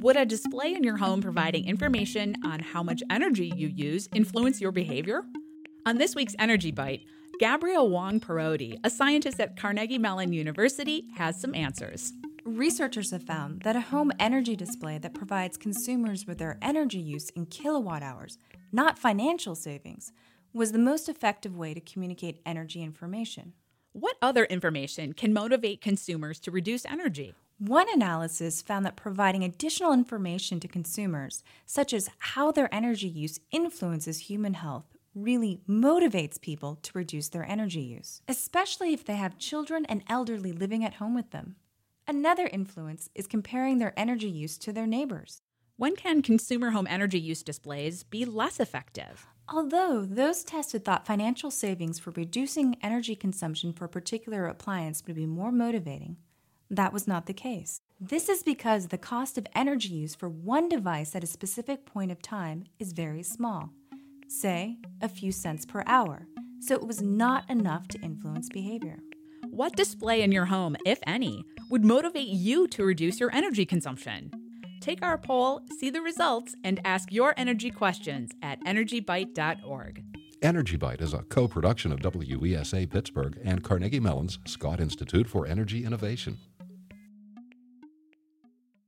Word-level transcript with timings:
Would 0.00 0.16
a 0.16 0.24
display 0.24 0.72
in 0.72 0.82
your 0.82 0.96
home 0.96 1.20
providing 1.20 1.66
information 1.66 2.34
on 2.42 2.60
how 2.60 2.82
much 2.82 3.02
energy 3.10 3.52
you 3.54 3.68
use 3.68 4.08
influence 4.14 4.58
your 4.58 4.72
behavior? 4.72 5.24
On 5.84 5.98
this 5.98 6.14
week's 6.14 6.34
Energy 6.38 6.70
Bite, 6.70 7.02
Gabrielle 7.38 7.90
Wong 7.90 8.18
Parodi, 8.18 8.78
a 8.82 8.88
scientist 8.88 9.38
at 9.40 9.60
Carnegie 9.60 9.98
Mellon 9.98 10.32
University, 10.32 11.04
has 11.16 11.38
some 11.38 11.54
answers. 11.54 12.14
Researchers 12.46 13.10
have 13.10 13.24
found 13.24 13.60
that 13.60 13.76
a 13.76 13.82
home 13.82 14.10
energy 14.18 14.56
display 14.56 14.96
that 14.96 15.12
provides 15.12 15.58
consumers 15.58 16.26
with 16.26 16.38
their 16.38 16.56
energy 16.62 16.98
use 16.98 17.28
in 17.36 17.44
kilowatt 17.44 18.02
hours, 18.02 18.38
not 18.72 18.98
financial 18.98 19.54
savings, 19.54 20.12
was 20.54 20.72
the 20.72 20.78
most 20.78 21.10
effective 21.10 21.58
way 21.58 21.74
to 21.74 21.80
communicate 21.80 22.40
energy 22.46 22.82
information. 22.82 23.52
What 23.92 24.16
other 24.22 24.46
information 24.46 25.12
can 25.12 25.34
motivate 25.34 25.82
consumers 25.82 26.40
to 26.40 26.50
reduce 26.50 26.86
energy? 26.86 27.34
One 27.60 27.88
analysis 27.92 28.62
found 28.62 28.86
that 28.86 28.96
providing 28.96 29.44
additional 29.44 29.92
information 29.92 30.60
to 30.60 30.66
consumers, 30.66 31.44
such 31.66 31.92
as 31.92 32.08
how 32.18 32.50
their 32.50 32.74
energy 32.74 33.06
use 33.06 33.38
influences 33.50 34.18
human 34.30 34.54
health, 34.54 34.86
really 35.14 35.60
motivates 35.68 36.40
people 36.40 36.76
to 36.76 36.96
reduce 36.96 37.28
their 37.28 37.44
energy 37.44 37.82
use, 37.82 38.22
especially 38.26 38.94
if 38.94 39.04
they 39.04 39.16
have 39.16 39.36
children 39.36 39.84
and 39.90 40.02
elderly 40.08 40.52
living 40.52 40.86
at 40.86 40.94
home 40.94 41.14
with 41.14 41.32
them. 41.32 41.56
Another 42.08 42.46
influence 42.46 43.10
is 43.14 43.26
comparing 43.26 43.76
their 43.76 43.92
energy 43.94 44.30
use 44.30 44.56
to 44.56 44.72
their 44.72 44.86
neighbors. 44.86 45.42
When 45.76 45.96
can 45.96 46.22
consumer 46.22 46.70
home 46.70 46.86
energy 46.88 47.20
use 47.20 47.42
displays 47.42 48.04
be 48.04 48.24
less 48.24 48.58
effective? 48.58 49.26
Although 49.50 50.06
those 50.08 50.44
tested 50.44 50.86
thought 50.86 51.06
financial 51.06 51.50
savings 51.50 51.98
for 51.98 52.12
reducing 52.12 52.78
energy 52.82 53.14
consumption 53.14 53.74
for 53.74 53.84
a 53.84 53.88
particular 53.90 54.46
appliance 54.46 55.02
would 55.06 55.16
be 55.16 55.26
more 55.26 55.52
motivating, 55.52 56.16
that 56.70 56.92
was 56.92 57.06
not 57.08 57.26
the 57.26 57.34
case. 57.34 57.80
This 58.00 58.28
is 58.28 58.42
because 58.42 58.88
the 58.88 58.98
cost 58.98 59.36
of 59.36 59.46
energy 59.54 59.88
use 59.88 60.14
for 60.14 60.28
one 60.28 60.68
device 60.68 61.14
at 61.14 61.24
a 61.24 61.26
specific 61.26 61.84
point 61.84 62.12
of 62.12 62.22
time 62.22 62.64
is 62.78 62.92
very 62.92 63.22
small, 63.22 63.70
say 64.28 64.78
a 65.02 65.08
few 65.08 65.32
cents 65.32 65.66
per 65.66 65.82
hour, 65.86 66.26
so 66.60 66.74
it 66.74 66.86
was 66.86 67.02
not 67.02 67.48
enough 67.50 67.88
to 67.88 68.00
influence 68.00 68.48
behavior. 68.48 69.00
What 69.50 69.76
display 69.76 70.22
in 70.22 70.32
your 70.32 70.46
home, 70.46 70.76
if 70.86 71.00
any, 71.06 71.44
would 71.70 71.84
motivate 71.84 72.28
you 72.28 72.68
to 72.68 72.84
reduce 72.84 73.18
your 73.18 73.34
energy 73.34 73.66
consumption? 73.66 74.30
Take 74.80 75.02
our 75.02 75.18
poll, 75.18 75.62
see 75.78 75.90
the 75.90 76.00
results, 76.00 76.54
and 76.64 76.80
ask 76.84 77.12
your 77.12 77.34
energy 77.36 77.70
questions 77.70 78.30
at 78.42 78.64
energybite.org. 78.64 80.04
Energy 80.42 80.76
Bite 80.76 81.02
is 81.02 81.12
a 81.12 81.22
co 81.24 81.46
production 81.46 81.92
of 81.92 81.98
WESA 81.98 82.88
Pittsburgh 82.88 83.38
and 83.44 83.62
Carnegie 83.62 84.00
Mellon's 84.00 84.38
Scott 84.46 84.80
Institute 84.80 85.28
for 85.28 85.46
Energy 85.46 85.84
Innovation. 85.84 86.38